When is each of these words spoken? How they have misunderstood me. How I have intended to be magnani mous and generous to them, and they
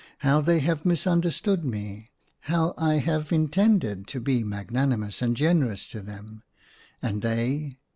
How 0.25 0.41
they 0.41 0.61
have 0.61 0.83
misunderstood 0.83 1.63
me. 1.63 2.09
How 2.49 2.73
I 2.75 2.95
have 2.95 3.31
intended 3.31 4.07
to 4.07 4.19
be 4.19 4.43
magnani 4.43 4.97
mous 4.97 5.21
and 5.21 5.37
generous 5.37 5.85
to 5.89 6.01
them, 6.01 6.41
and 7.03 7.21
they 7.21 7.77